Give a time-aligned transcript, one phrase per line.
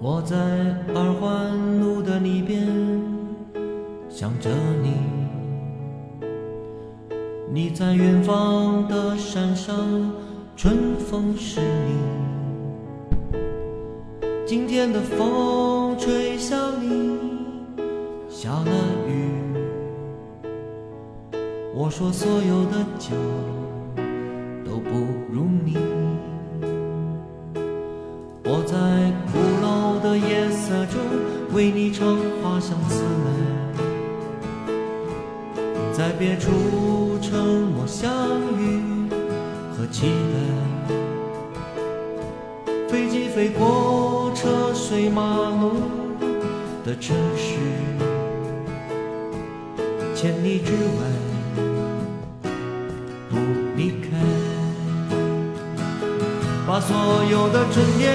[0.00, 0.36] 我在
[0.94, 2.64] 二环路的里边
[4.08, 4.48] 想着
[4.80, 4.94] 你，
[7.52, 9.74] 你在远方的山上，
[10.56, 11.94] 春风是你。
[14.46, 17.18] 今天的风吹向你，
[18.28, 18.70] 下了
[19.08, 19.32] 雨。
[21.74, 23.16] 我说所有的酒
[24.64, 24.90] 都不
[25.28, 25.76] 如你。
[28.44, 28.76] 我在
[29.30, 29.47] 古老的
[30.18, 31.00] 夜色中
[31.52, 33.30] 为你唱花香自来，
[35.92, 38.10] 在别处沉默相
[38.58, 39.08] 遇
[39.72, 40.36] 和期待。
[42.88, 45.76] 飞机飞过车水马龙
[46.84, 47.56] 的城市，
[50.14, 50.78] 千里之外
[53.30, 53.36] 不
[53.76, 54.08] 离开。
[56.66, 56.94] 把所
[57.30, 58.14] 有的春天